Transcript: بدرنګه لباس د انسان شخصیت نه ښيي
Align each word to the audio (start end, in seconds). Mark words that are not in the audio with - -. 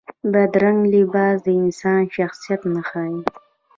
بدرنګه 0.31 0.89
لباس 0.95 1.35
د 1.45 1.47
انسان 1.61 2.01
شخصیت 2.15 2.61
نه 2.73 2.81
ښيي 2.89 3.19